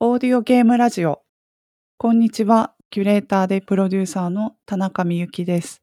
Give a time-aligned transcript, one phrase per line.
[0.00, 1.24] オーディオゲームラジオ。
[1.98, 2.74] こんにちは。
[2.88, 5.82] キュレーターでプロデューサーの田中美幸です。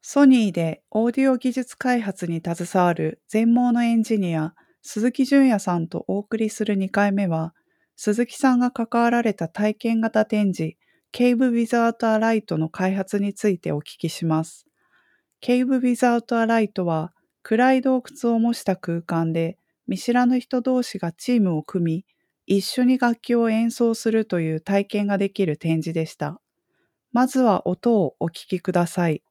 [0.00, 7.52] ソニーでオーディオ技術開発に携わる全盲のエンジニア、鈴木純也さんとお送りする2回目は、
[7.96, 10.76] 鈴木さんが関わられた体験型展示、
[11.12, 14.66] Cave Without a Light の開発についてお聞きします。
[15.42, 17.13] Cave Without a Light は、
[17.44, 22.06] 暗い洞窟を模した空間で、見知らぬ人同士がチームを組み、
[22.46, 26.40] 一緒に楽器を演奏するという体験ができる展示でした。
[27.12, 29.22] まずは音をお聞きください。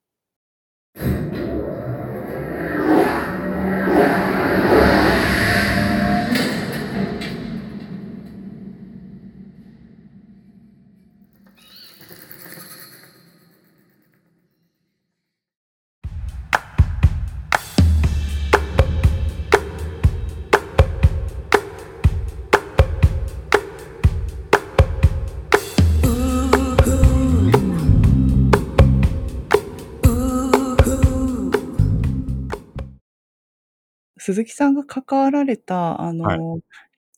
[34.25, 36.61] 鈴木さんが関わられた、あの、はい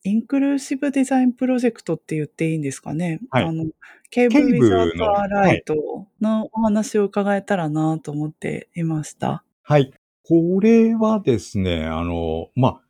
[0.07, 3.19] インクルーシブデザインプロジェクトって言っていいんですかね。
[3.31, 3.65] はいあの、
[4.11, 5.75] ケーブケーブ Without の a Light
[6.21, 9.43] のお話を伺えたらなと思っていました。
[9.63, 9.91] はい。
[10.27, 12.81] これはですね、あの、ま、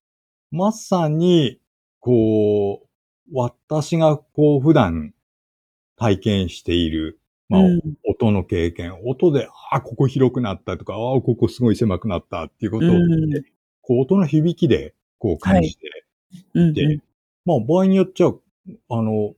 [0.52, 1.62] まさに、
[2.02, 2.88] こう、
[3.34, 5.14] 私がこう普段
[5.96, 13.55] 体験している、まあ、うん音の経験、音で、あ、ここ広くなったとか、あ、ここすごい狭くなったっていうことを、うん
[13.88, 16.06] こう音の響きでこう感じて、
[16.54, 17.00] うんで
[17.46, 18.32] まあ場合によっちゃ、あ
[19.02, 19.36] の、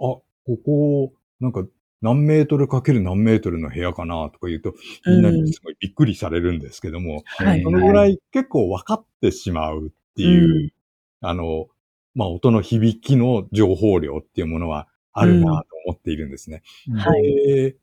[0.00, 0.24] あ、こ
[0.64, 1.66] こ、なんか
[2.00, 4.74] 何メートルかける何メートルの部屋かなとか言うと、
[5.06, 10.72] みんなにすごいびっくりされるんですけども、はいそのぐらい結構分かってしまうっていう、
[11.20, 11.68] あの、
[12.14, 16.62] まあ音の響きの情報量っていうものはあるなと思っているんですね。
[16.96, 17.22] はい。
[17.22, 17.76] で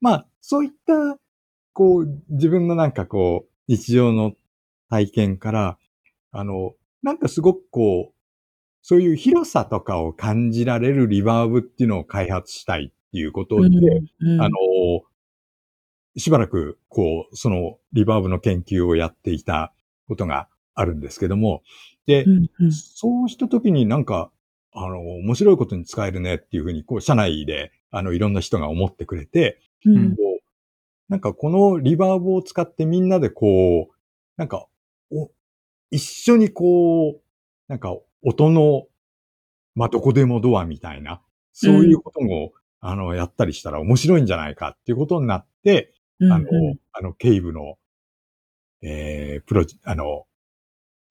[0.00, 1.18] まあそういった、
[1.72, 4.32] こう自分のなんかこう日常の
[4.90, 5.78] 体験から、
[6.32, 8.14] あの、なんかすごくこう、
[8.82, 13.68] そういう広さとかを感じられるリバーブっていうのを開発したいっていうことで、
[14.20, 14.56] うんあの、
[16.16, 19.72] しばらく、こう、そのリバーブの研究をやっていた
[20.08, 21.62] ことがあるんですけども、
[22.06, 22.72] で、うんうん。
[22.72, 24.30] そうした時になんか、
[24.72, 30.16] あの、面白いことに使えるねっていうふうに、こう、社内で、あの、いろんな人が思ってくれて、うん。
[30.16, 30.40] こう、
[31.08, 33.94] なんかこのリバーブを使ってみんなでこう、
[34.36, 34.66] なんか、
[35.10, 35.30] お、
[35.90, 37.22] 一緒にこう、
[37.68, 38.86] なんか音の、
[39.74, 41.22] まあ、どこでもドアみたいな、
[41.52, 46.46] そういうことも、あの、やったりしたら面白いんじゃないかっていうことになって、うんあの、
[46.92, 47.76] あの、ケイブの、
[48.82, 50.26] えー、プロジ、あの、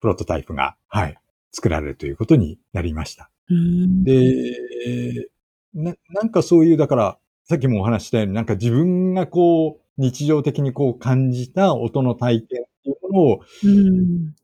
[0.00, 1.16] プロトタイプが、はい、
[1.52, 3.30] 作られるということになりました。
[3.48, 4.04] うん。
[4.04, 5.28] で、
[5.74, 12.64] な、なんかそういう、だから、さっきもお話ししたように、なんか自分がこう、日常的にこう感じた音の体験
[13.10, 14.34] っていうん。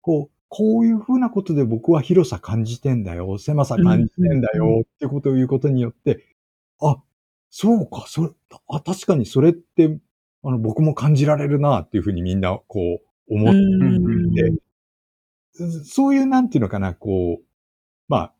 [0.00, 6.24] こう、こういうふうなことで僕は広さ感じてんだよ、狭さ感じてんだよ、ってことを言うことによって、
[6.80, 7.02] あ、
[7.50, 8.30] そうか、それ、
[8.68, 9.98] あ、確かにそれって、
[10.42, 14.52] あの、僕も感じられるな、っていうふうにみんな、こう、思ってうんで
[15.84, 17.44] そういう、なんていうのかな、こう、
[18.08, 18.32] まあ、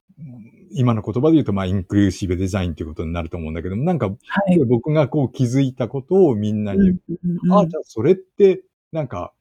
[0.70, 4.14] 今の言葉で言うと、まあ、インクルーシブデザインということになると思うんだけども、なんか、は
[4.50, 4.58] い。
[4.64, 7.52] 僕がこう気づいたことをみんなに言って、うん。
[7.52, 9.32] あ、じゃあそれって、なんか、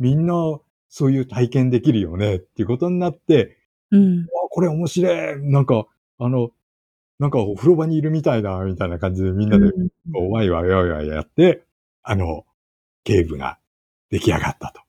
[0.00, 0.34] みんな
[0.88, 3.56] そういう体験できるよねっていうことになって、
[3.92, 4.22] うん。
[4.22, 5.42] あ、これ面白い。
[5.42, 5.86] なんか、
[6.18, 6.50] あの、
[7.20, 10.30] なんかお風呂場にいるみたいだ、みたいな感じでみんなで、うん。
[10.30, 11.64] ワイワイワイワイやって、
[12.02, 12.44] あの、
[13.04, 13.58] ケーブが
[14.10, 14.82] 出来上がったと。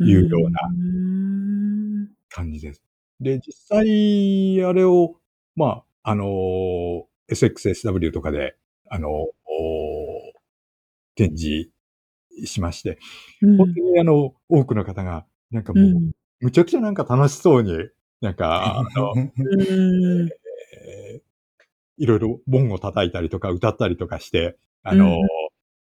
[0.00, 0.60] いうような。
[0.68, 2.82] うん感じです。
[3.20, 5.16] で、実際、あれを、
[5.54, 6.24] まあ、あの、
[7.30, 8.56] SXSW とかで、
[8.90, 9.32] あの、お
[11.14, 11.70] 展示
[12.46, 12.98] しまして、
[13.40, 13.56] うん。
[13.56, 16.12] 本当にあの、多くの方が、なんかもう、うん。
[16.40, 17.76] むちゃくちゃなんか楽しそうに、
[18.20, 19.14] なんか、 あの、
[21.98, 25.28] いろいろ盆を叩いたりとか歌ったりとかして、あの、うん。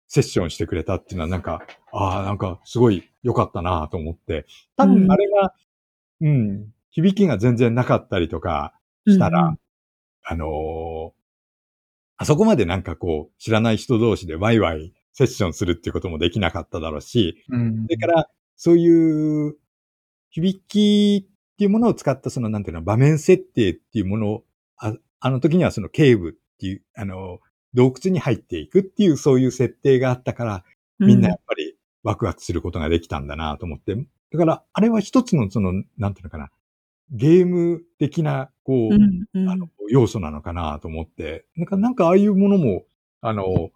[0.08, 4.46] セッションしてくれたっていうのはなんか、ああ、なんかすごい良かったなと思って、
[4.76, 5.56] 多分あれが、
[6.22, 8.74] うん、響きが全然なかったりとか
[9.08, 9.58] したら、うん。
[10.26, 11.24] あのー
[12.18, 17.84] あそこまでなんかこう、知らない人同士でワイワイセッションするっていうこともできなかっただろうし、うん。
[17.84, 19.56] それから、そういう
[20.30, 24.44] 響きっていうものを使ったその、なんていうの、場面設定っていうものを、
[24.78, 27.40] ああの時にはそのケーブっていう、あの、
[27.74, 30.64] 洞窟に入っていくっていうそういう設定があったから、
[31.00, 36.50] みんなやっぱりワクワクすることができたんだなと思って、だから、あれは一つのその、なんていうのかな、
[37.12, 39.50] ゲーム的な、こう、うんうん。
[39.50, 42.84] あの、要素なのかなと思って、なんか、なんかああいうものも、
[43.22, 43.72] あの、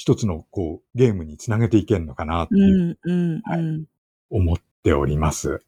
[0.00, 3.84] 一つの、こう、ゲームにつなげていけるのかなってういう、んうんうん。
[4.30, 5.60] 思っております。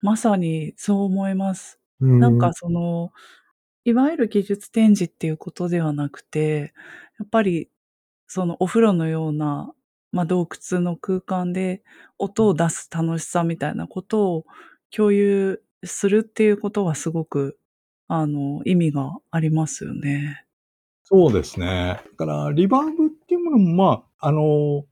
[0.00, 1.78] まさにそう思います。
[2.00, 3.12] ななんか、その、
[3.84, 6.72] いわゆる技術展示っていうことではなくて、
[7.18, 7.68] やっぱり
[8.26, 9.70] そのお風呂のような、
[10.12, 11.82] まあ、洞窟の空間で
[12.16, 14.46] 音を出す楽しさみたいなことを
[14.90, 17.58] 共有するっていうことはすごく、
[18.06, 20.46] あの、意味がありますよね。
[21.04, 22.00] そうですね。
[22.12, 23.10] だから、リバーブっ
[23.58, 24.84] ていうものも、まあ、あの、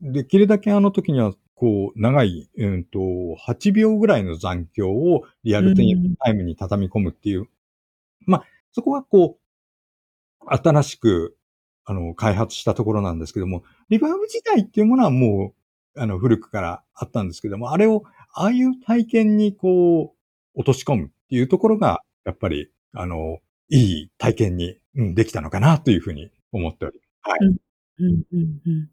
[0.00, 2.98] できるだけあの時には、こう、長い、うんと、
[3.46, 7.48] 8秒ぐらいの残響をリアルタイムに畳み込むっていう、
[8.26, 11.36] まあ、そこはこう、新しく、
[11.84, 15.52] あの、開発したところなんですけども、リバーブ自体っていうものはも
[15.96, 23.38] う、あの、古くからあったんですけども、あれを、ああいう体験にこう、落とし込むっていうところが、やっぱり、あの、
[23.68, 27.09] いい体験に、うん、できたのかなというふうに思っております。
[27.22, 27.38] はい。
[27.46, 27.46] う
[28.08, 28.90] んうんうん。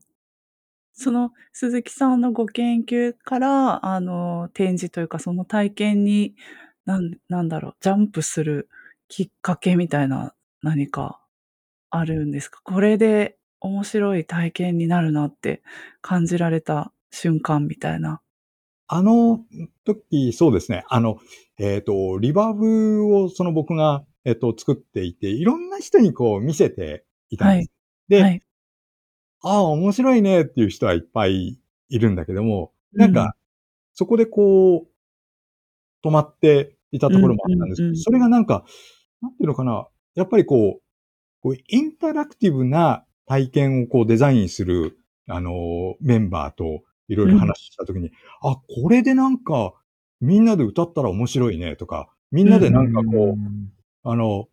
[0.93, 6.35] その鈴木さんのご研究から、あの、展示というか、その体験に、
[6.85, 8.69] なんなんだろう、ジャンプする
[9.09, 10.33] きっかけみたいな
[10.63, 11.21] 何か
[11.91, 12.61] あるんですか？
[12.63, 15.63] これで面白い体験になるなって
[16.01, 18.21] 感じられた瞬間みたいな。
[18.89, 19.41] あの
[19.85, 20.85] 時、そうですね。
[20.89, 21.19] あの、
[21.59, 27.69] えっ、と、リバーブをその僕が、えっ、と、作っていて、いろんな人にこう見せていたんです。
[28.07, 28.41] で、はい。
[29.41, 31.59] ああ、面白いねっていう人はいっぱい
[31.89, 33.35] いるんだけども、なんか、
[33.93, 34.87] そこでこ
[36.03, 38.65] う、止まっていたところもあったんですけど、それがなんか、
[39.21, 40.81] なんていうのかな、やっぱりこう、
[41.41, 48.11] こうインタラクティブな体験をこうデザインする、あの、メンバーといろいろ話したときに、
[48.41, 49.73] あ、これでなんか、
[50.21, 53.39] みんなで歌ったら面白いねとか、みんなでなんかこ
[54.05, 54.47] う、あの、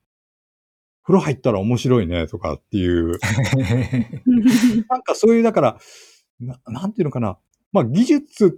[1.05, 3.19] 風呂入ったら面白いねとかっていう、
[4.89, 5.79] なんかそういう、だから、
[6.41, 7.39] ななんていうのかな。
[7.73, 8.51] まあ技術っ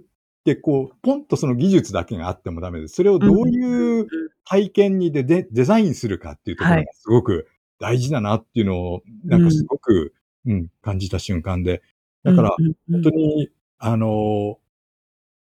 [0.43, 2.95] てこう、ポンとその技術だけがあってもダメです。
[2.95, 4.07] それをどういう
[4.45, 7.47] 体験にでデデザインするかっていうところがはいすごく
[7.79, 10.13] 大事だなっていうのを、なんかすごく、
[10.45, 11.81] うん、感じた瞬間で。
[12.23, 13.49] だから、うんうんうん本当に、
[13.79, 14.59] あの、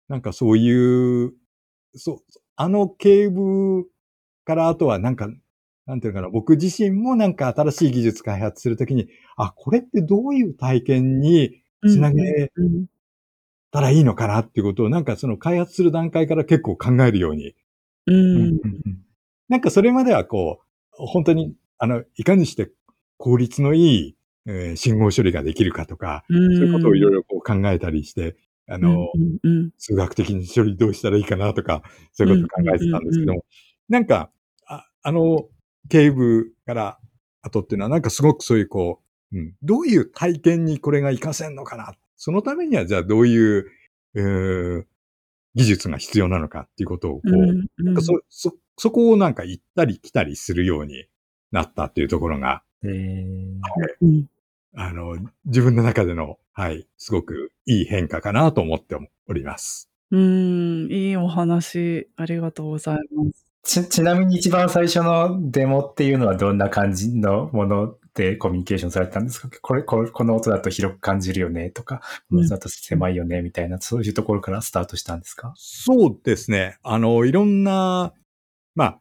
[0.09, 1.35] なんかそういう、
[1.95, 2.19] そう、
[2.57, 3.89] あの警部
[4.45, 5.29] からあとはなんか、
[5.89, 9.09] なんていうのかな、僕自身もなんか新しい技術開発するときに、
[9.39, 12.53] あ、これってどういう体験につなげ
[13.73, 17.55] たらいいのかなっていうことを、なんかその開発する段階から結構考えるように。
[18.07, 18.61] うん。
[19.49, 22.71] なんかそれまではこう、本当に、あの、いかにして
[23.17, 26.57] 効率のいい、えー信号処理ができるかとか、うん。
[26.57, 28.37] そういうことをいろいろこう考えたりして、
[28.69, 29.09] あの、
[29.79, 31.83] 数学的に処理どうしたらいいかなとか、
[32.13, 33.45] そういうことを考えてたんですけども、
[33.89, 34.31] なんか、
[34.67, 35.49] ああの、
[35.89, 36.99] 警部から
[37.43, 39.01] 後っていうのは、なんかすごくそういうこ
[39.33, 41.95] う、うん、どういう体験にこれが活かせんのかな。
[42.17, 43.67] そのためには、じゃあどういう、
[44.15, 44.85] えー
[45.55, 51.07] 技術が必要なのかっていうことを、こう、うんうんなんかそ、そ、そこをなんか行ったり来たりするように
[51.51, 53.59] なったっていうところが、えー
[54.03, 54.27] うん
[54.75, 58.97] あの、自分の中での、はい、すごくいい変化かなと思って
[59.27, 59.91] おります。
[60.13, 63.48] うん、いいお話、ありがとうございます。
[63.63, 69.51] ち、ちなみに一番最初のデモっていうのはどんな感じのものでコミュニケーションされたんですか？
[69.61, 72.01] これ、これこの音だと広く感じるよねとか、
[72.31, 75.53] この音だと狭いよねみたいな、そういうところからスタートしたんですか？
[75.57, 76.79] そうですね。
[76.83, 78.13] あの、いろんな、
[78.75, 79.01] まあ、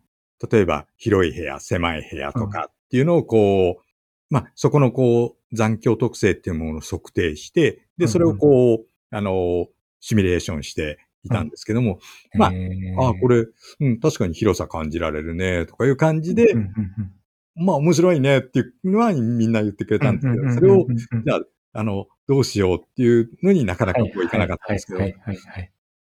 [0.52, 3.84] 例えば広い部屋、狭い部屋とかっていうのをこう、
[4.30, 9.68] まあ、そこのこう、残響特性っていうものを測定して、で、それをこう、あの、
[10.02, 12.00] シミュレーションしていたんですけども、
[12.34, 12.51] まあ
[13.00, 13.48] ああ、これれ、
[13.81, 17.12] うん、確かに広さ感じられるね、とかいう感じで、うんうんうん
[17.60, 20.86] まあ面白いねっていうのはみんな言ってくれたんですけど、それを、
[21.25, 21.41] じゃあ、
[21.74, 25.00] あの、どうしようっていうのになかなかこういかなかったんですけど。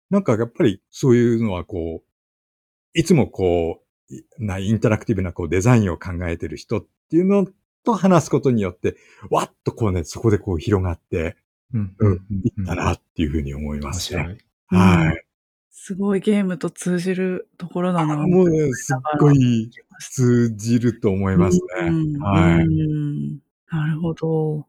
[0.10, 7.48] なんかやっぱりそういうのはこう、いつもこう、いなインタラクティブなこうデザインを考えてる人っていうの
[7.86, 8.98] と話すことによって、
[9.30, 11.38] わっとこうね、そこでこう広がって
[11.74, 12.14] うんうん
[12.44, 14.40] いいったなっていうふうに思いますね。
[14.70, 15.26] はい。
[15.72, 18.16] すごいゲームと通じるところだな。
[18.16, 21.88] もうね、すっごい通じると思いますね。
[21.88, 22.66] うんはい。
[22.66, 23.40] うん
[23.72, 24.66] なるほど。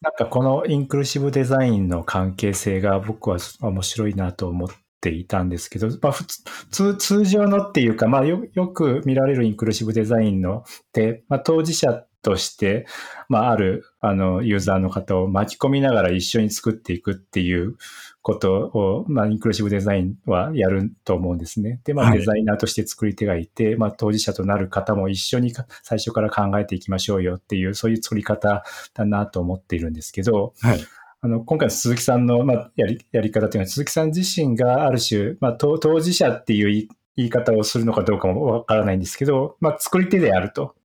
[0.00, 4.68] なんかこのインクルーシブデザインの関係性が僕は面白いなと思っ
[5.00, 12.86] ていたんですけど、まあ普通、通常のっていうか、まあよよく見られるインクルーシブデザインのって、まあ当事者として、
[13.28, 17.76] まあ、ある、あの、ユーザーの方を巻き込みながら一緒に作っていくっていう
[18.22, 21.80] ことを、まあ、インクルーシブデザインはやると思うんですね。
[21.84, 28.62] で、まあ、はいデザイナーとして作り手がいて、まあ、当事者となる方も一緒にか最初から考えていきましょうよっていう、そういう作り方
[28.94, 30.80] だなと思っているんですけど、はい。
[31.24, 40.81] あの、今回の鈴木さんの、まあ、やり、やり方というのは、鈴木さん自身がある種、まあ、当当事者っていう言い方をするのかどうかもわからないんですけど、まあ、作り手であるとうん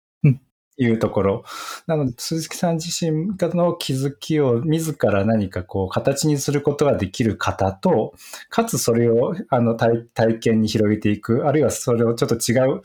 [0.78, 1.44] いうところ。
[1.88, 8.14] なので、鈴木さん自身の気づきを自ら何かこう、形にすることができる方と、
[8.50, 10.08] かつそれを、あの、体
[10.40, 12.82] 験に広げていく、あるいはそれをちょっと違う、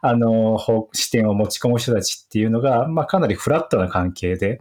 [0.00, 0.58] あの、
[0.92, 4.60] 視点を持ち込む人たちっていうのが、まあ、かなりフラットな関係で、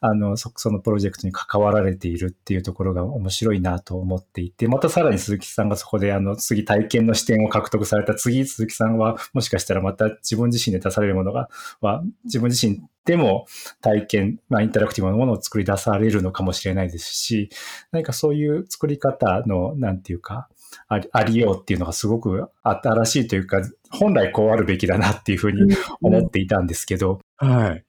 [0.00, 11.48] あの、そ、そのプロジェクトに関わられているっていうところが面白いなと思っていて、またさらに鈴木さんがそこであの、次体験の視点を獲得された次、鈴木さんはもしかしたらまた自分自身で出されるものが、
[11.80, 13.46] は、自分自身でも
[13.80, 17.50] 体験、まあ、インタラクティブなものを作り出されるのかもしれないですし、
[17.92, 20.48] 何かそういう作り方の、なんていうか、
[20.88, 27.84] ありありようっていうのがすごく新しいというか、本来こうあるべきだなっていうふうに思っていたんですけど、はい。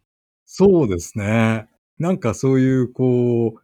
[0.46, 1.68] そうですね。
[1.98, 3.56] なんかそういう、こ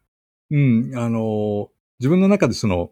[0.50, 2.92] う、うん、あの、自分の中でその、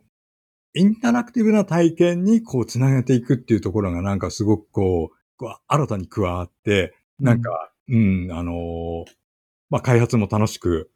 [0.76, 9.06] インタラクティブな体験にこうつなげていくっていうところがなんかすごくこう、こう新たに加わって、なんか、うん、あの、
[9.70, 10.92] まあ、開発も楽しく、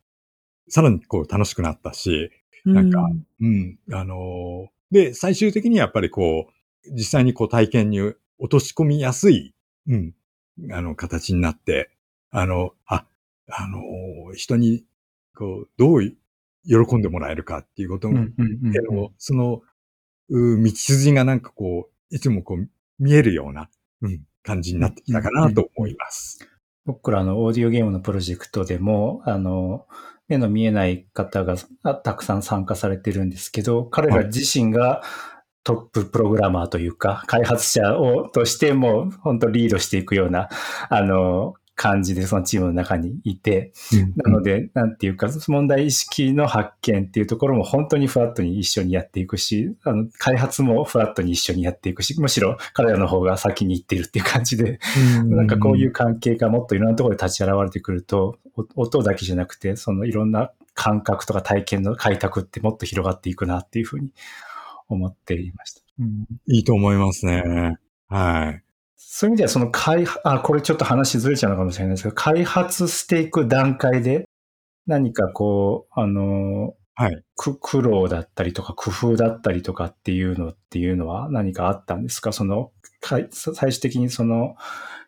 [0.69, 2.31] さらにこう楽しくなったし、
[2.65, 3.09] なんか
[3.41, 8.15] うん、あの、で、最終的にやっぱりこう、実際にこう体験に落
[8.49, 9.53] とし込みやすい、
[9.87, 10.13] うん、
[10.71, 11.91] あの、形になって、
[12.31, 13.05] あの、あ、
[13.49, 14.85] あの、人に、
[15.35, 16.13] こう、どう
[16.65, 19.61] 喜んでもらえるかっていうことうんの、うんうんうんのその、
[20.29, 22.69] う道筋がなんかこう、いつもこう、
[22.99, 23.69] 見えるような、
[24.01, 26.47] うん、感じになってきたかなと思います。
[26.85, 29.85] 僕らのオーディオゲームのプロジェクトでも、あの、
[30.27, 35.03] 目の見えない方があたくさん参加されてるんですけど、彼ら自身が
[35.63, 40.49] トッププログラマーというか、開発者を、としても、本当リードしていくような、
[40.89, 43.73] あの、感じでそのチームの中にいて、
[44.23, 54.79] なので、なんていうか、問題意識の発見っていうところも本当にフラットに一緒にやっていくし、あの、開発もフラットに一緒にやっていくし、むしろ彼らの方が先に行っているっていう感じで、
[55.25, 64.11] なんかこういう関係がもっといろんなところで立ち現れてくると、お音だけじゃなくて、そのいろんな感覚とか体験の開拓ってもっと広がっていくなっていうふうに
[64.89, 65.81] 思っていました。
[65.99, 67.77] うんいいと思いますね。
[68.09, 68.63] はい。
[68.95, 74.25] そういう意味では、その開発、あ、これちょっと話ずれちゃうのかもしれないですけど、開発していく段階で、
[74.87, 77.23] 何かこう、あの、はい。
[77.35, 82.31] く苦労だったりとか工夫だったりとかっていうのっていうのは何かあったんですか？
[82.31, 82.71] その、
[83.01, 84.55] かい最終的にその、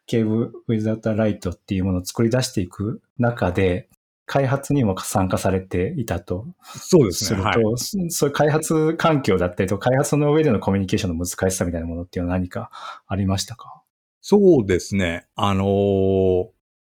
[0.08, 3.90] ケーブウィザータライトっていうものを作り出していく中で、
[4.26, 7.28] 開発にも参加されていたとそうですね。
[7.28, 7.78] すると、はい。
[7.78, 12.72] そそういう開発環境だったりとか、開発の上でのコミュニケーションの難しさみたいなものっていうのは何か
[13.08, 13.84] ありましたか？
[14.22, 15.28] そうですね。
[15.36, 16.48] あのー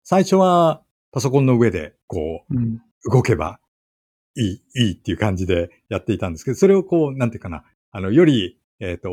[0.09, 2.81] 最初はパソコンの上で、こうん。
[3.07, 3.59] う、動けば
[4.37, 9.11] いい、いいっていう感じでやっていたんですけど、それをこう、なんていうかな、あの、より、えっ、と、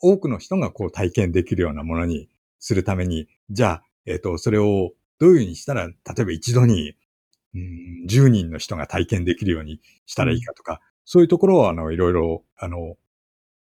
[0.00, 2.28] 多くの人がこう体験できるようなものに
[2.60, 6.94] するために、じゃあ、えっ、と、それをどういうふうにしたら、例えば一度に、
[7.54, 12.96] うん、10人の人が体験できるようにしたらいいかとか、そういうところを、あの、いろいろ、あの、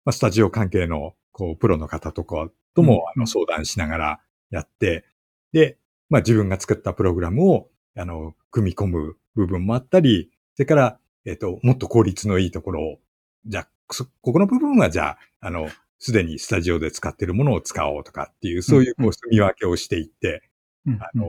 [0.06, 4.20] まあ、スタジオ関係の、こう、プロの方とかとも、あの、相談しながら
[4.52, 5.06] やって、
[5.52, 5.78] で、
[6.10, 13.00] まあ、自分が作ったプログラムを、あの、組み込む部分もあったり、それから、えっ、と、もっと効率のいいところを、
[13.46, 20.44] じゃあ、そここの部分はじゃあ、あの、すでにスタジオで使っているものを使おうとかっていう、そういう、こうんう、住み分けをしていって、
[20.86, 21.02] うん。
[21.02, 21.26] あの、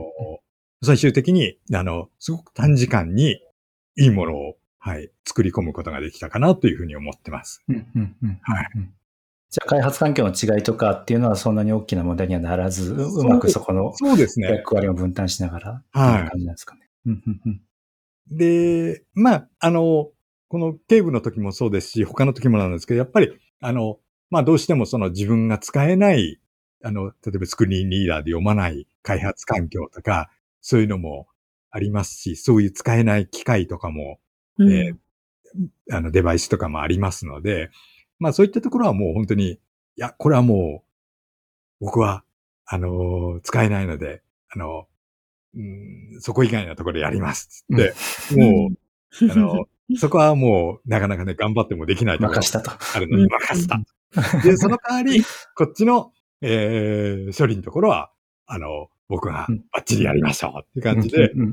[0.85, 3.41] 最終的に、あの、すごく短時間に
[3.95, 7.63] いいものを、はい、作り込むことができたかなというふうに思ってます。
[7.67, 8.93] うんうんうんはいうん
[9.51, 13.93] じゃあ開発環境の違いとかっていうのはそんなに大きな問題にはならず、ううまくそこの。
[14.49, 16.89] 役割を分担しながらはい感じなんですかね。
[17.05, 17.61] うんうんうん
[18.31, 20.09] で、まあ、あの、
[20.47, 23.99] この警部の時もそうですし、他の時もなんですけど、やっぱり、あの、
[24.29, 26.39] まあ、どうしてもその自分が使えない、
[26.83, 30.29] あの、例えばスクリーンリーダーで読まない開発環境とか、
[30.67, 31.27] そういうのも
[31.69, 34.19] ありますし、そういう使えない機械とかも、
[34.57, 34.71] うん。
[34.71, 34.95] えー
[35.91, 37.69] あの、デバイスとかもありますので、
[38.19, 39.59] まあ、そういったところはもう本当に、い
[39.95, 40.83] や、これはも
[41.79, 42.25] う、僕は、
[42.65, 44.87] あの、使えないので、あの、
[45.55, 49.65] うん、そこ以外のところでやりますっつって、もう、あの、
[49.97, 52.71] そこはもう、なかなかね、頑張ってもできないところ任したと。
[52.71, 53.79] あるのに任せた。
[54.43, 55.23] で、その代わり、
[55.55, 58.11] こっちの、えー、処理のところは、
[58.45, 61.45] あの、僕がうんバッチリやりましょうって感じで、あの、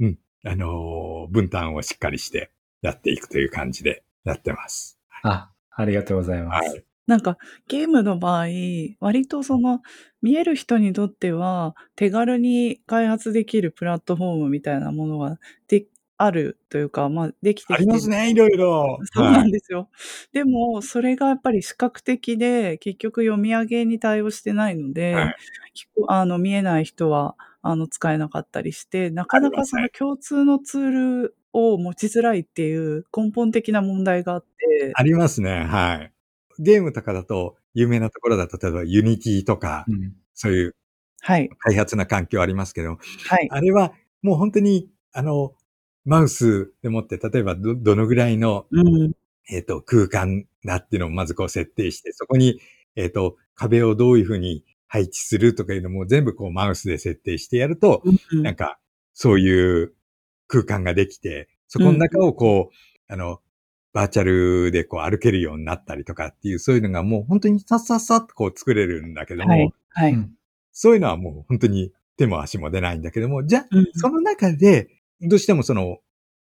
[0.00, 2.50] うん、あの、分担をしっかりして
[2.82, 4.98] やっていくという感じでやってます。
[5.22, 6.70] あ、ありがとうございます。
[6.70, 6.84] はい。
[7.06, 7.38] なんか
[7.68, 8.46] ゲームの場合、
[9.00, 9.80] 割とその
[10.20, 15.38] 見える人にとっては手軽に開発できるプラットフォームみたいなものが
[15.68, 15.86] で
[16.18, 18.98] あるというか、まあ、できてあきてりますね、いろいろ。
[19.14, 19.88] そうはないんですよ。
[20.32, 25.36] でも、それがやっぱり視覚的で、結局読み上げに対応してないので、はい。
[26.08, 30.90] あの見えない人はあの使えなかったりして、なかなかその共通のツー
[31.22, 36.12] ルを持ちづらいっていう根本的な問題があって、ありますね、はい。
[36.58, 40.14] ゲームとかだと、有名なところだと、例えば Unity とか、うん。
[40.34, 40.74] そういう
[41.20, 42.90] はい、開発な環境ありますけど、
[43.28, 45.52] はい、あれはもう本当に、あの、
[46.04, 49.12] マウスでもって、例えばど、どのぐらいの、うん、
[49.50, 52.60] えっ、と、空間だっていうのをまずこう設定して、そこに、
[52.96, 58.78] えっ、と、壁をどういうふうに配置するとかいうのも全部こうマウスで設定してやると、うんなんか、
[59.14, 59.94] そういう
[60.46, 63.40] 空間ができて、そこの中をこう、あの、
[63.92, 70.12] バーチャルでこう歩けるようになったりとかっていう、そういうのがもう本当にさっさっさっとこう作れるんだけども、はい、はい。
[70.12, 70.30] うん。
[70.72, 73.86] そういうのはもう本当に手も足も出ないんだけども、じゃあ、うん。
[73.94, 74.88] その中で、
[75.22, 75.98] どうしてもその、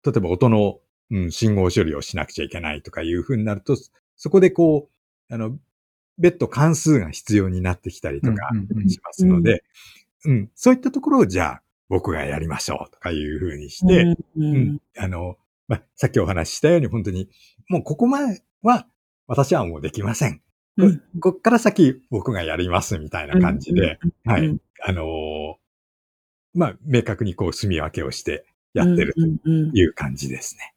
[0.05, 3.75] 例えば音の、うん、信号処理をしなくちゃいけないとかいうふうになると、
[4.15, 4.89] そこでこ
[5.29, 5.57] う、あの、
[6.17, 8.49] 別途関数が必要になってきたりとか
[8.87, 9.63] しますので、
[10.25, 17.29] うん、そういったところをじゃあ、僕がやりましょうとかいうふうにして、うんあの、まあ、さっきお話ししたように本当に、
[17.69, 18.87] もうここまでは
[19.27, 20.41] 私はもうできません。
[20.77, 24.45] うんこっから先僕がやりますみたいな感じで、はい。
[24.47, 25.55] うんあのー
[26.53, 30.73] まあ、明確にこう、住み分けをしてやってるという感じですね。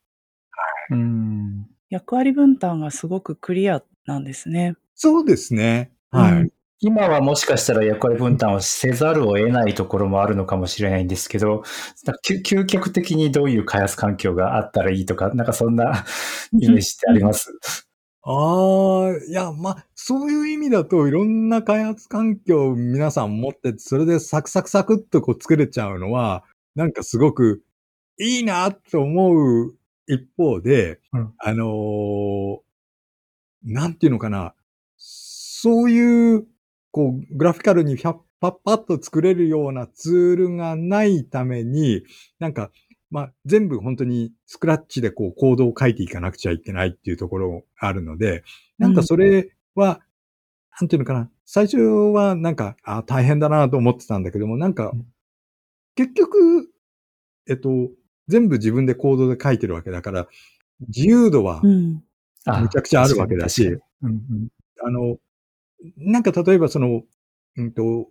[0.91, 4.77] うん役割分担がすごくクリアなんですね。
[4.95, 5.93] そうですね。
[6.11, 6.33] はい。
[6.33, 11.63] うん今はもしかしたら役割分担をせざるを得ないところもあるのかもしれないんですけど、
[12.27, 16.07] 究究極的にどういう開発環境があったらいいとか、なんかそんな
[16.59, 17.53] イメージってあります？
[18.23, 26.45] ああ、いや、まあ、そういう意味だと、いろんな開発環境を皆さん持ってて、それでサクサクサクっとこう作れちゃうのは、
[26.77, 27.61] なんかすごく
[28.21, 29.75] いいなと思う
[30.07, 31.35] 一方で、うん。
[31.39, 32.71] あのー
[33.63, 34.55] なんていうのかな、
[34.97, 36.47] そういう、
[36.91, 42.03] こう、グラフィカルにパッパッと作れるようなツールがないために、
[42.39, 42.71] なんか、
[43.11, 48.45] まあ、全部本当にスクラッチでこうコードを書いていかなくちゃいけないっていうところがあるので、
[48.79, 50.01] なんかそれは、
[50.81, 55.07] なんていうのかな、最初はなんか、あ大変だなと思ってたんだけども、なんかうん、
[55.97, 56.71] 結局、
[57.49, 57.91] えっと、
[58.31, 60.29] 全部自分でコードで書いてるわけだから、
[60.89, 62.03] 自由度はうん。
[62.47, 63.67] あむちゃくちゃあるわけだし
[64.03, 64.49] うん
[64.83, 65.19] あの、
[65.99, 67.03] なんか例えばその、
[67.57, 68.09] うんと、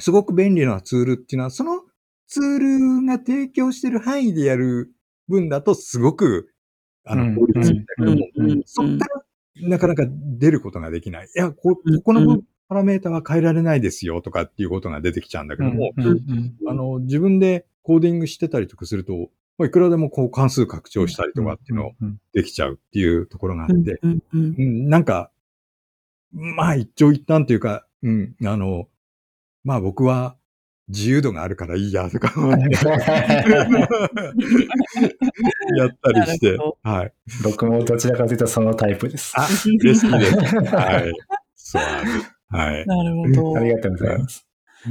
[0.00, 1.82] すごく便利なツールっていうのは、その
[2.26, 2.58] ツー
[3.00, 4.92] ルが提供してる範囲でやる
[5.28, 6.52] 分だとすごく、
[7.04, 7.34] あうん。
[7.34, 11.26] の、効率いいんだけども、そっからなかなか出ることができない。
[11.26, 11.96] いや、こうん。
[11.98, 25.30] ここのパラメータは変えられないですよとかっていうことが出てきちゃうんだけども、うんうんうんあの、自分でコーディングしてたりとかすると、まあいくらでもこう関数拡張したりとかっていうのをうんできちゃうっていうところがあうんって、うんうんうん、なんか、
[26.32, 28.88] まあ一長一短というか、うん、あの、
[29.62, 30.36] まあ僕は
[30.88, 32.62] 自由度があるからいいやとか思って
[35.76, 37.12] やったりしてはい。
[37.42, 39.32] 僕もどちらかというとそのタイプです。
[39.36, 40.06] あ、嬉しいです。
[40.06, 41.12] はい。
[41.54, 42.33] そうなんです。
[42.56, 42.86] はい。
[42.86, 43.56] なるほど。
[43.56, 44.46] ありがとうございます。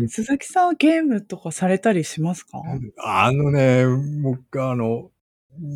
[0.08, 2.62] 鈴木さんはゲームとかされたりしますか？
[2.97, 3.86] あのね、
[4.23, 5.12] 僕あの、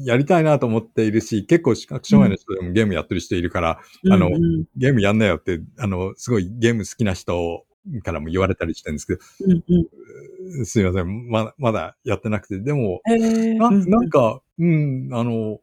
[0.06, 3.80] やりたいなと思っているし、結構視覚障害の人でもゲームやってる人いるから、
[4.12, 7.63] あのうんうんゲームやんなよって、あの、すごいゲーム好きな人
[8.04, 11.30] からも言われたりしてるんですけど、うんうんすいません。
[11.30, 12.60] ま、まだやってなくて。
[12.60, 15.60] でも、えーなうんなんか、うん、あの、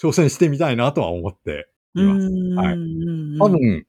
[0.00, 2.26] 挑戦してみたいなとは思っています。
[2.26, 3.86] うんはいうん多分、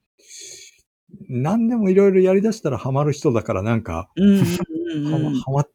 [1.29, 4.43] 何でもいろいろやり出したらハマる人だからなんか、うんうん
[5.05, 5.65] うんはまはま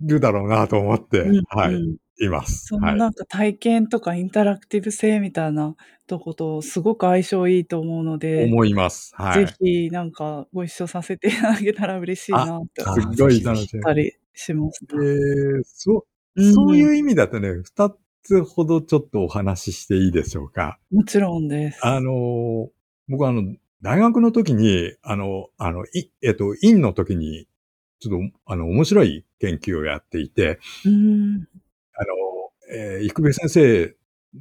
[0.00, 2.66] るだろうなと思って、うんはい、うんいます。
[2.66, 2.92] そはい。
[2.92, 5.74] のなんか体験とかインタラクティブ性みたいな
[6.06, 9.12] とことすごく相性いいと思うので、思います。
[9.16, 9.46] はい。
[9.46, 13.82] ぜひなんかご一緒させていただけたら嬉しいなってすっごい楽しみ。
[13.82, 14.96] たりしました。
[14.96, 20.78] えーそう、うんそういう意味だとね、二つほどちょっとお話ししていいでしょうか？
[20.92, 21.80] もちろんです。
[21.84, 22.68] あのー
[23.08, 23.42] 僕はあの、
[23.82, 27.48] 大学の時に、あの、あの、い、えっと、院の時に、
[28.00, 31.48] ちょっと、あの、面白い研究をやっていて、うん。
[31.94, 32.14] あの、
[32.74, 33.94] えー、育部先生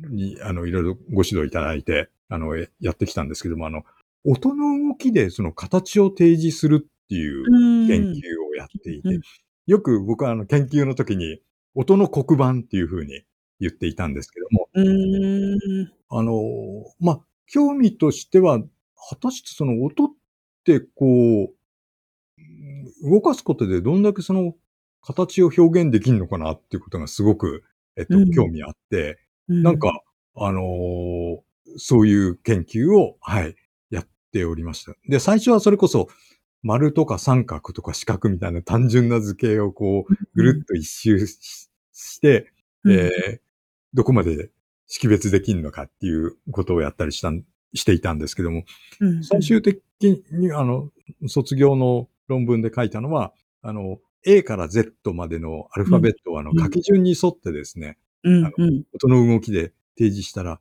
[0.09, 3.83] に、あの、いろいろご指導いただいて、あの、えやってきたんですけども、あの、
[4.23, 7.87] 音の動きでその形を提示するっていううん。
[7.87, 8.13] 研究
[8.49, 9.19] をやっていて
[9.67, 11.41] よく僕はあの研究の時に
[11.75, 13.23] 音の黒板っていうふうに
[13.59, 14.69] 言っていたんですけども。
[16.09, 16.41] あの、
[16.99, 18.61] まあ、興味としては、
[19.09, 20.07] 果たしてその音っ
[20.65, 21.51] てこう、うん
[23.03, 24.53] 動かすことでどんだけその
[25.01, 27.63] 形を表現できるのかなっていうことがすごく、
[27.95, 30.01] えっとうん、興味あって、うなん、か、
[30.35, 31.39] あのー
[31.77, 33.55] そういう研究を、はい、
[33.91, 34.93] やっておりました。
[35.07, 36.09] で、最初はそれこそ、
[36.63, 42.51] 丸とか三角とか四角みたいな単純な図形をこう、ぐるっと一周しして、
[42.83, 42.91] うん。
[42.93, 43.39] えー
[43.93, 44.49] どこまで
[44.87, 48.63] 識別できるのかっていうことをやったりしたん、していたんですけども、
[48.99, 50.89] うん最終的に、あの、
[51.27, 60.59] 卒業の論文で書いたのは、あの、A から Z までのアルファベットをあのうん書き順に沿ってですね、うんあうん音の動きで提示したら、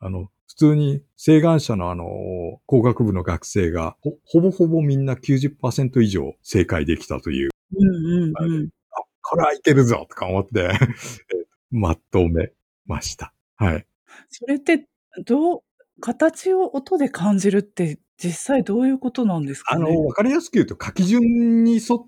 [0.00, 8.68] あの、普通に請願者のあの、工学部の学生がほ、ほぼほぼみんな90%以上正解できたという、うんうんうん。
[8.92, 10.70] あ、これはいけるぞとか思って、
[11.34, 12.52] えまっとめ
[12.86, 13.34] ました。
[13.56, 13.86] はい。
[14.28, 14.86] それって、
[15.24, 15.60] どう、
[16.00, 19.84] 形を音で感じるって実際どういうことなんですかね？
[19.84, 22.06] あの、わかりやすく言うと書き順に沿っ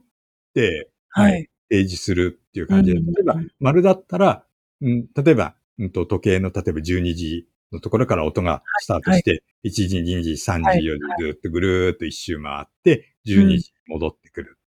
[0.55, 1.49] て、はい。
[1.71, 4.45] 提示するっていう感じで、うん例えば、丸だったら、
[4.81, 14.59] うん、例えば、うんと、時計の例えば12時のところから音がスタートして、1時、2時、3時、はい4時、ずっとぐるーっと一周回って、12時に戻ってくる。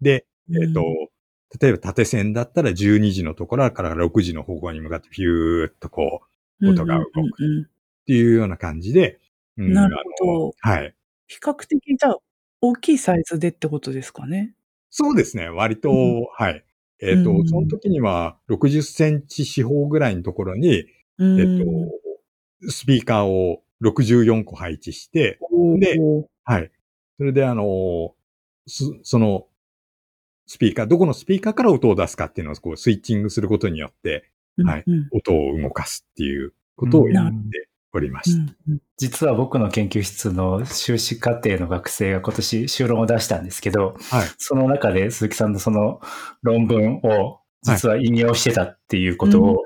[0.00, 0.82] で、えっ、と、
[1.60, 6.22] 例えば縦線だったら12時のところから6時の方向に向かってピューっとこ
[6.60, 7.24] う、うん、音が動くうん。
[7.24, 7.71] うんうん
[8.02, 9.18] っていうような感じで、
[9.56, 10.94] うんなるほどはい。
[11.28, 12.16] 比較的じゃあ、
[12.60, 14.54] 大きいサイズでってことですかね。
[14.90, 15.48] そうですね。
[15.48, 16.64] 割と、うんはい。
[17.00, 20.84] えっ、と、うんその時には60センチ四方ぐらいのところに、
[21.18, 21.64] うんえっ
[22.62, 25.38] と、スピーカーを64個配置して、
[25.78, 25.98] で
[26.44, 26.70] はい。
[27.18, 28.14] それであの、
[28.66, 29.46] すその、
[30.46, 34.30] スピーカー、どこのスピーカーから音を出すかっていうのをこうスイッチングすることによって、
[34.62, 38.42] はいうん音を動かすっていうことをやっうんておりまうした。
[38.42, 44.28] んうん実は僕の研究室の修士課程の学生が今年修論を出したんですけど、はい。
[44.38, 46.00] その中で鈴木さんのその
[46.42, 49.64] 論文を実は引用してたっていうことを、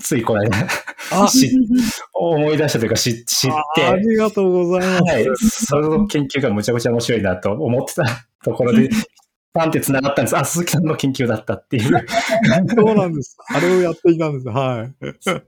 [0.00, 0.68] ついこの間
[2.14, 5.12] 思い出したというか知知っあて、ありがとうございます。
[5.12, 8.04] はい、その研究がむちゃくちゃ面白いなと思ってた
[8.44, 8.88] ところで、
[9.52, 10.36] パンって繋がったんです。
[10.36, 11.82] あ、鈴木さんの研究だったっていう。
[12.74, 13.36] そうなんです。
[13.48, 14.48] あれをやっていたんです。
[14.48, 14.94] はい。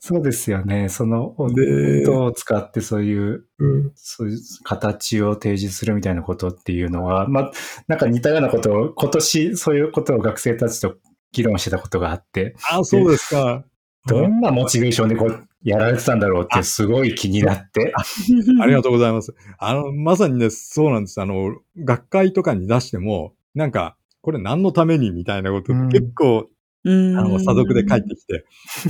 [0.01, 0.88] そうですよね。
[0.88, 7.53] そので音を使ってそういう、うんそういう形を提示するみたいなことっていうのは、まあ、
[7.87, 10.97] なんか似たようなことを、今年そういうことを学生たちと
[11.31, 13.65] 議論してたことがあって、あ、そうですか。
[14.07, 17.95] どんなモチベーションでこう、やられてたんだろうってすごい気になって。
[18.61, 19.35] ありがとうございます。
[19.59, 21.21] あの、まさにね、そうなんです。
[21.21, 25.88] あの、学会とかに出しても、なんか、これ何のためにみたいなことうん。
[25.88, 26.49] 結構、
[26.85, 27.19] うん。
[27.19, 28.45] あの、査読で帰ってきて、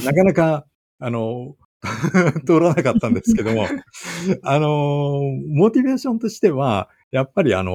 [0.05, 0.67] なかなか、
[0.99, 1.57] あの、
[2.47, 3.67] 通らなかったんですけども、
[4.43, 7.73] あの、モチベーションとしては、やっぱりあの、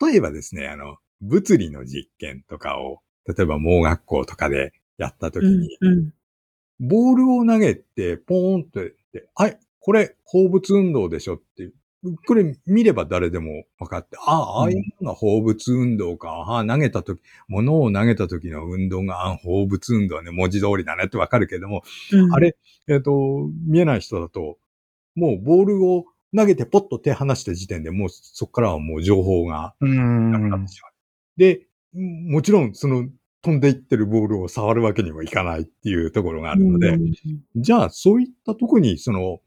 [0.00, 6.14] 例えばですね、あの、物理の実験とかを、例えば盲学校とかでやったときうんに、うん。
[6.80, 11.70] ボールを投げて、ポーンってやって、はい、これ、放物運動でしょって、
[12.26, 22.56] これ見れば誰でも分かって、ああ、ああいうのが放物運動か、ああ、投げたとき、物を投げたときの運動が、あ放物運動ね、文字通りだねって分かるけども、うんあれ、
[22.88, 24.58] えっ、と、見えない人だと、
[25.14, 26.04] もうボールを
[26.36, 30.72] 投げてポッと手離した時点でもうそこからはもう情報がうなくなっんて。
[30.72, 30.92] しまう。
[31.36, 33.08] で、もちろんその
[33.42, 37.12] 飛んでいってるボールを触るわけにもいかないっていうところがあるので、うん
[37.56, 39.40] じゃあそういったとこにその、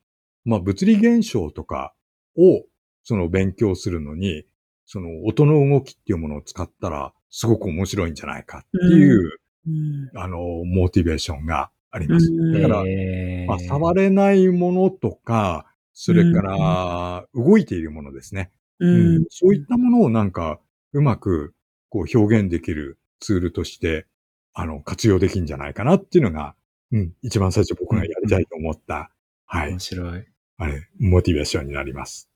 [0.45, 1.93] まあ物理現象とか
[2.37, 2.63] を
[3.03, 4.45] その勉強するのに、
[4.85, 10.09] その音の動きっていうものを使ったらすごく面白いんじゃないかっていう、うん。
[10.17, 12.31] あの、モチベーションがあります。
[12.31, 12.53] うん。
[12.53, 13.47] だから、えー。
[13.47, 18.51] まあ、触れないものとか、それから、動いているものですね。
[18.79, 19.21] ううん。
[19.23, 20.59] んそういったものをなんか、
[20.93, 21.53] うまく、
[21.89, 24.05] こう、表現できるツールとして、
[24.53, 26.55] あの、活用できるんじゃないかなっていうのが、
[26.91, 29.11] うん、一番最初僕がやりたいと思った、
[29.45, 29.71] はい。
[29.71, 30.25] 面、白い。
[30.57, 32.29] あれ、モチベーションになります。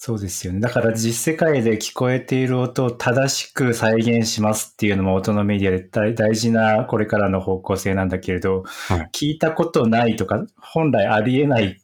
[0.00, 0.60] そうですよね。
[0.60, 11.82] だから実世界で聞こえている音を正しく再現しますっていうのも音のメディアで大大事なこれからの方向性なんだけれど、はい聞いたことないとか、本来ありえない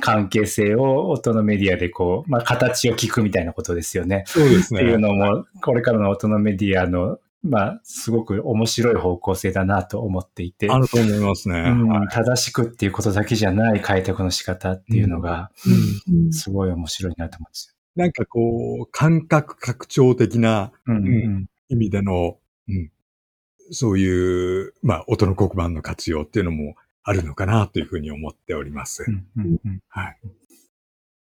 [0.00, 4.24] 関係性を音のメディアでこう、まあ形を聞くみたいなことですよね。
[4.26, 5.08] そうですっていうね。
[5.08, 10.70] のも、これからの音のメディアの、まあ、すごく面白い方向性だなと思っていて。
[10.70, 11.74] あると思いますね。
[12.10, 18.40] 正しくっていうことだけじゃない開拓の仕方っていうのが、うんすごい面白いなと思うんですなんかこ
[18.82, 20.72] う、感覚拡張的なよ。
[20.86, 21.10] うんう
[21.70, 22.90] イ意味での、うん、
[23.70, 29.04] そういう、まあ、音の黒板の活用っていうのもあるのかなというふうに思っております。
[29.06, 30.18] うんうんうんはい。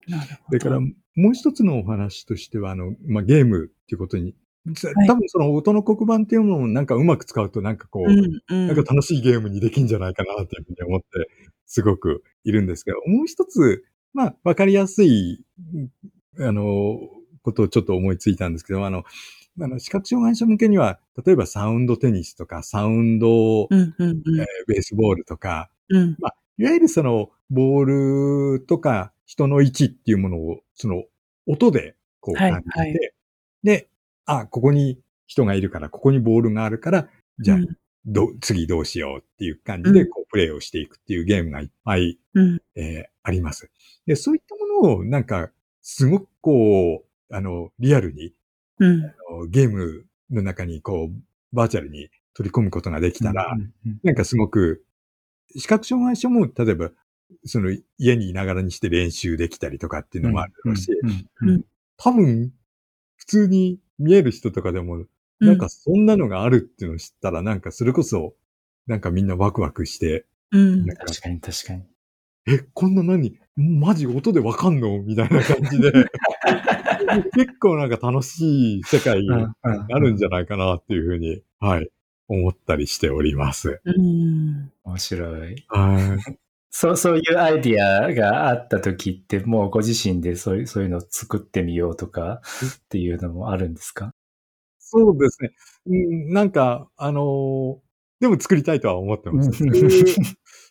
[0.08, 0.36] なるほど。
[0.48, 4.34] それから、もう一つのお話としては、あの、まあ、ゲームっていうことに、
[4.72, 8.66] 多はい分その音の黒板っていうのもなんかうまく使うとなんかこう、うんうん。
[8.66, 11.06] なんか楽しいゲームにできんじゃないかなというふうに思って、
[11.66, 15.44] すごくいるんですけど、もう一つ、まあ、わかりやすい、
[16.40, 16.98] あの、
[17.42, 19.04] ことをちょっと思いついたんですけど、あの、
[19.60, 26.16] あの視覚障害者向けには、例えばサウンドテニスとか、サウンド、うんうんうんえーベースボールとか、うん。
[26.18, 31.04] まあ、いわゆるその、ボールとか人の位置っていうものを、その、
[31.46, 33.12] 音でこうはい感じて、はい
[33.64, 33.88] で、
[34.26, 37.08] あ、ここに人がいるから、ここにボールがあるから、
[37.38, 42.60] じゃあ、うんど、次どうしようっていう感じで、うんこう、プレイをしていくっていうゲームがいっぱい、うん。
[42.74, 43.70] えーあります。
[44.04, 48.34] で、そういったものを、なんか、すごくこう、あの、リアルに、
[48.80, 49.02] うん。
[49.02, 53.56] あのゲームの中に、こう、バーチャルに取り込むことができたら、
[54.02, 54.84] なんかすごく、
[55.56, 56.90] 視覚障害者も、例えば、
[57.46, 60.90] その家にいながらにして練習できたりとかっていうのもあるだろうし、
[61.96, 62.52] 多分、
[63.16, 65.08] 普通に見える人とかでも、う
[65.40, 68.34] なんか、そんなのがあるっていうのを知ったら、なんかそれこそ、
[68.86, 70.86] なんかみんなワクワクして、うん。
[70.86, 71.82] なんか確かに確かに。
[72.46, 73.38] え、こんな何？
[73.56, 75.00] マジ音でわかんの？
[75.02, 75.92] みたいな感じで、
[77.34, 81.88] 結構なんか楽しい世界になるんじゃないかなっていうふうに、はい、
[82.28, 83.80] 思ったりしております。
[83.84, 84.72] うん。
[84.84, 85.64] 面白い。
[85.68, 86.38] はい。
[86.76, 92.40] そう、そういうアイディアがあった時って、もうご自身でそういう、そういうのを作ってみようとか
[92.84, 94.12] っていうのもあるんですか？
[94.80, 95.50] そうですね。
[95.86, 97.76] うん、なんか、あのー
[98.20, 99.62] でも作りたいとは思ってます。
[99.62, 99.70] うん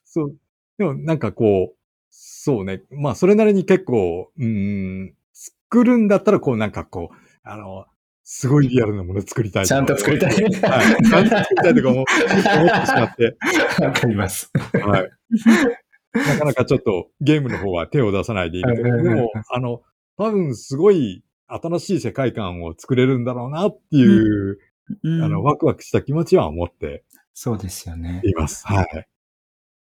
[0.05, 0.35] そう。
[0.77, 1.75] でもなんかこう、
[2.09, 2.81] そうね。
[2.91, 7.85] まあ、それなりに結構、うん、作るんだったら、こうなんかこう、あの、
[8.23, 10.33] すごいリアルなもの作りたいちゃんと作りたい。
[10.33, 10.51] はい。
[10.51, 13.37] ちゃんと作りたいとか思思ってしまって、
[13.83, 14.51] わかります。
[14.73, 15.09] はい。
[16.13, 19.81] なかなかちょっとゲームの方は手を出さないでいるけど、うんうんうんでも、あの、
[20.17, 24.59] 多分すごい新しい世界観を作れるんだろうなっていう、
[25.03, 25.23] うん。
[25.23, 28.21] あの、ワクワクした気持ちは持ってそうですよね。
[28.23, 28.65] います。
[28.67, 29.07] はい。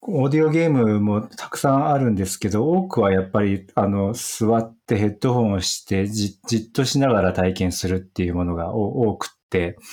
[0.03, 9.40] オーディオゲームもたくさんあるんですけど、多くはやっぱり、あの、座ってヘッドホンをしてじ、じっとしながら体験するっていうものがお多く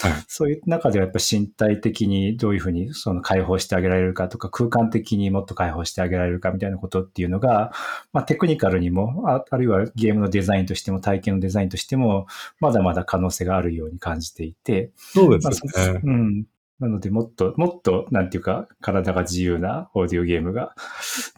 [0.02, 7.72] はいそういう中ではやっぱ身体的にどういうふうにその解放してあげられるかとか、空間的にもっと解放してあげられるかみたいなことっていうのが、
[8.14, 12.28] まあテクニカルにも、ああるいはゲームのデザインとしても、体験のデザインとしても、
[12.60, 16.02] まだまだ可能性があるように感じていて、そうでまあすよね。
[16.04, 16.46] うん。
[16.80, 20.76] なので、もっと、もっと、なんていうか、体が自由なオーディオゲームが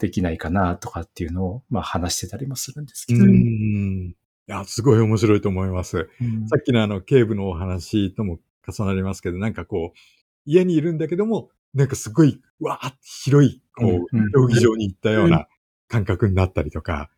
[0.01, 3.23] できないかなとかっていうのを、まあ話してたりもするんですけど。
[3.23, 4.15] うん。
[4.49, 6.09] いや、すごい面白いと思います。
[6.19, 6.47] うん。
[6.47, 9.97] さっきのあの、警部のお話とも重なりますけど、なんかこう、
[10.45, 15.47] 家にいるんだけども、なんかすごい、わーって広い、こう、競技場に行ったような
[15.87, 17.11] 感覚になったりとか。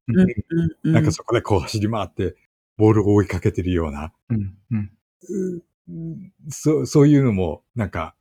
[0.83, 2.35] なんかそこでこう走り回って、
[2.75, 4.11] ボールを追いかけてるような、
[6.49, 8.13] そう、そういうのも、なんか、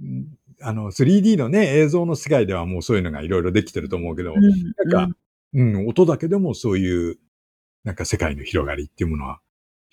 [0.00, 4.42] うんあの、3D のね、映像の世界ではもうそういうのがいろいろできてると思うけど、うん。
[4.90, 5.16] なんか、
[5.54, 7.18] うん、音だけでもそういう、
[7.86, 9.40] なんか世界の広がりっていうものは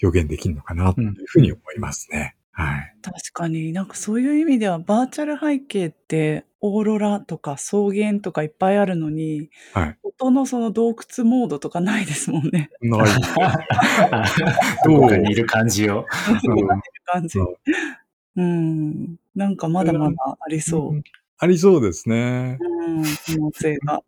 [0.01, 2.35] 表現できるのかなというふうに思いますね。
[2.51, 2.95] はい。
[3.03, 9.97] 確かになんかそういう意味ではバーチャル背景ってオーロラとか草原とかいっぱいあるのに、はい。
[10.01, 12.71] 音のその洞窟モードとかないですもんね。
[12.81, 13.01] ない。
[14.11, 14.25] あ
[14.85, 16.07] どこかにいる感じを。
[16.47, 16.67] うん
[17.05, 17.59] 感じそう。
[18.37, 19.17] うん。
[19.35, 21.03] なんかまだまだありそう。
[21.37, 22.57] ありそうですね。
[22.59, 23.03] うん。
[23.03, 24.03] 可能性が。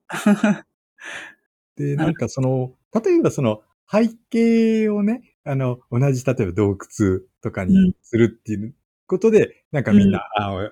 [1.78, 7.70] で、なんかその、例えばその背景をね、あの、同じ、例えば洞窟とかうん。
[7.70, 8.74] にするっていう
[9.08, 10.72] ことで、なんかみんな、あ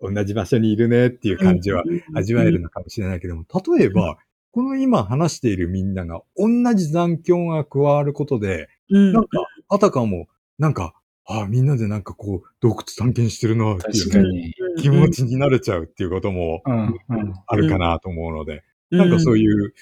[0.00, 3.44] 同じ場所にいるねっていう感じは味わえるのかもしれないけども、
[3.78, 4.18] 例えば、
[4.50, 9.12] この今話しているみんなが同じ残響が加わることで、うん。
[9.12, 10.26] なんか、あたかも、
[10.58, 10.94] なんか、
[11.24, 14.52] あみんなでなんかこう、洞窟探検してるなっていうね。
[14.78, 17.34] 気持ちになれちゃうっていうこともうんうん。
[17.46, 19.72] あるかなと思うので、うん、なんかそうういう、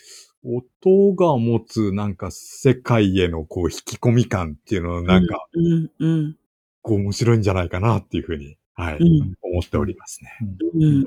[0.45, 6.37] 音が持つなんか世界へのこう引き込み感っていうのをなんか、うん、うん、
[6.83, 10.31] こう面白いんじゃないかなっていうふうに、はい、うん思っておりますね。
[10.75, 11.05] うん。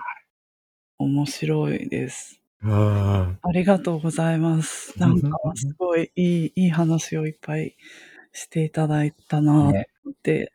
[1.00, 2.40] 面白いです。
[2.66, 4.98] あありがとうございます。
[4.98, 7.76] なんか、すごいいい、いい話をいっぱい
[8.32, 10.54] していただいたなねって。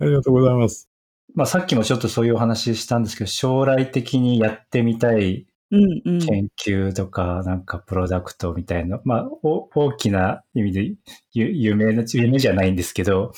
[0.00, 0.88] ありがとうございます。
[1.34, 6.18] まあさっきもちょっとそういうお話したんですけど、将来的にやってみたいうん、うん。
[6.20, 10.94] 研究とか、なんかプロダクトみたいな、まあ、お大きな意味で
[11.32, 13.32] ゆ夢の、夢じゃないんですけど、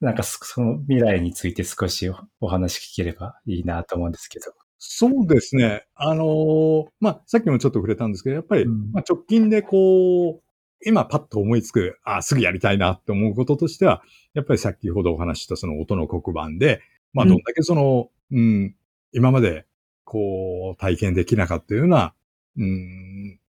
[0.00, 2.10] なんかその未来について少し
[2.40, 4.52] お話聞ければいいなと思うんですけど。
[4.78, 5.86] そうですね。
[5.94, 10.42] あのーまあ、さっきもちょっと触れたんですけど、やっぱり、うんまあ、直近でこう、
[10.86, 14.02] 今パッと思いつく、あすぐやりたいなって思うこととしては、
[14.34, 16.82] やっぱり先ほどお話ししたその音の黒板で、
[17.14, 18.74] まあ、うんどんだけその、うん、
[19.12, 19.64] 今まで、
[20.04, 22.14] こう、体験できなかったような、
[22.56, 23.40] うん、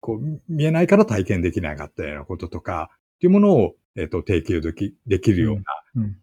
[0.00, 5.62] こう、見えないから体験できなかったようなこととか、っていうものを、えっ、と、提供でき、できるような、
[5.96, 6.18] うん。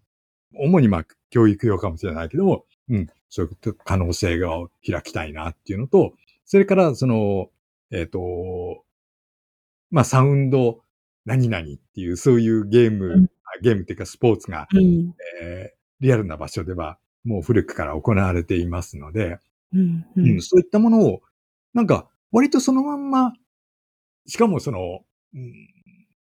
[0.54, 4.50] 主にまあ、教育用かもしれないけども、うん、そういう可能性が
[4.86, 6.14] 開きたいなっていうのと、
[6.46, 7.50] それから、その、
[7.92, 8.84] えっ、と、
[9.90, 10.82] まあ、サウンド
[11.26, 15.14] 何々っていう、そういうゲーム、うんあゲームっていうかスポーツが、うん。
[15.42, 19.40] えーリアルな場所では、もう古くから行われていますので、
[19.74, 20.06] うん。
[20.18, 21.22] ううんん、そういったものを、
[21.74, 23.34] なんか、割とそのまんま、
[24.28, 25.02] しかもその、
[25.36, 25.54] うん、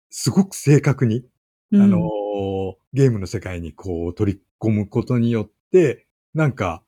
[0.09, 1.25] すごく正確に、
[1.73, 2.09] あのー
[2.93, 6.83] ゲームの世界にこう取り込むことによって、なんか、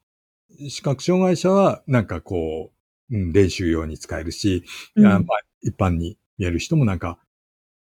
[0.69, 2.71] 視覚障害者はなんかこ
[3.11, 4.63] う、うん、練習用に使えるし、
[4.95, 5.03] うん。
[5.05, 5.21] まあ、
[5.61, 7.19] 一般に見える人もなんか、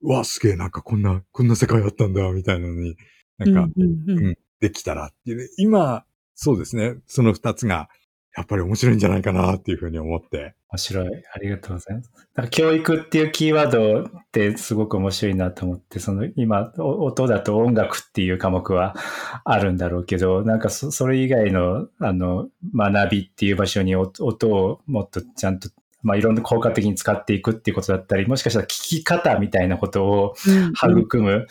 [0.02, 2.96] うわ、すげえ、なんかこんな、こんな世界あったんだ、みたいなのに、
[3.38, 4.26] なんか、うんうんうん。
[4.28, 7.88] うんできたらっていうね、今、そうですね、その二つが、
[8.36, 10.54] やっぱり面白いんじゃないかなっていうふうに思って。
[10.70, 11.08] 面白い。
[11.32, 12.10] ありがとうございます。
[12.34, 18.96] なんか教育っていうキーワードってすごく面白いなと思って、その今、音だと音楽っていう科目は
[19.44, 25.68] あるんだろうけど、なんかそれ以外の、あの、学びっていう場所に音をもっとちゃんと、
[26.04, 31.46] まあいろんな効果的に使っていくっていうことだったり、もしかしたら聞き方みたいなことをうん育む、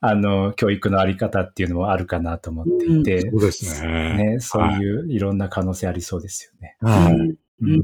[0.00, 4.34] あの、教育のあり方っていうのもあるかなと思っていて、そうですね。
[4.34, 6.76] ね、そういういろんな可能性ありそうですよね。
[6.80, 7.14] はい。
[7.14, 7.30] うん。
[7.30, 7.72] ううん。
[7.78, 7.80] ん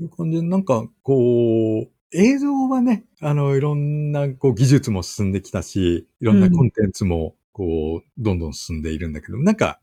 [0.00, 9.80] いう感じで、なんか、こう、映像はね、あの、いろんな、こう、技術も進んできたし、いろんなコンテンツも、こう、どんどん進んでいるんだけど、なんか、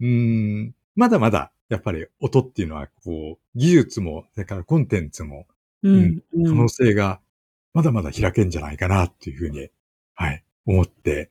[0.00, 5.46] うーん、まだまだ、やっぱり音っていうのは、こう、技術も、それからコンテンツも、
[5.82, 7.20] うんうん可能性が、
[7.74, 9.68] まだまだ開けんじゃないかな、っていうふうに、
[10.14, 11.30] はい、思って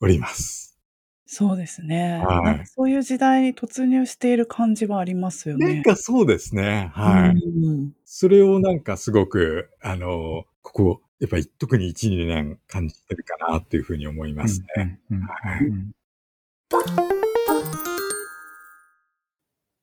[0.00, 0.78] おります。
[1.26, 2.22] そうですね。
[2.22, 5.74] はいそういう時代に突入している感じはありますよね。
[5.76, 7.30] なんかそうですね、はい。
[7.30, 15.00] うんそれをなんかすごく、あの、ここ、やっぱり特に1、2年感じてるかなっていうふうに思いますね。
[15.10, 15.92] うんうんはいうん
[17.08, 17.11] い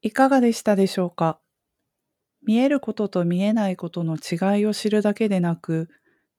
[0.01, 1.39] いかがでしたでしょうか？
[2.41, 5.89] 見えることと見えないことの違いを知るだけでなく、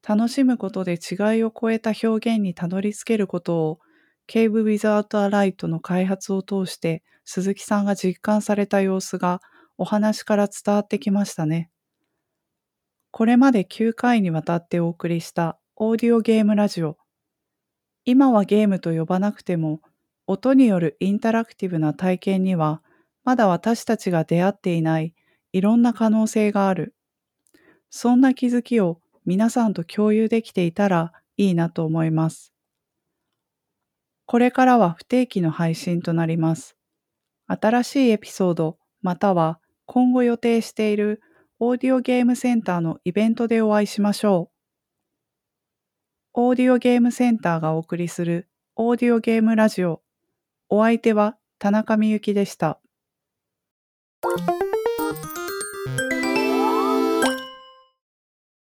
[0.07, 3.79] 楽しむことで違いを超えた表現にたどり着けることを、
[4.27, 9.43] Cave Without a Light の開発を通して鈴木さんが実感された様子が
[9.77, 11.71] お話から伝わってきましたね。
[13.11, 16.97] これまで9回にわたってお送りしたオーディオゲームラジオ。
[18.07, 19.83] 今はゲームと呼ばなくても、
[20.27, 22.83] 音によるインタラクティブな体験には、
[23.31, 25.15] まだ私たちが出会っていない
[25.53, 26.97] いろんな可能性がある。
[27.89, 32.53] そんな気づきを皆さんと共有できていたらいいなと思います。
[34.27, 36.77] これからは不定期の配信となります。
[37.47, 41.23] 新しいエピソードまたは今後予定している
[41.61, 44.57] オーディオゲームセンターのイベントでお会いしましょう。
[46.33, 50.03] オーディオゲームセンターがお送りするオーディオゲームラジオ。
[50.69, 52.81] お相手は田中みゆきでした。
[54.25, 54.60] you.